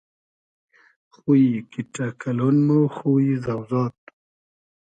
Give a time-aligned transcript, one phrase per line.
[1.15, 3.95] خویی کیݖݖۂ کئلۉن مۉ خویی زۆزاد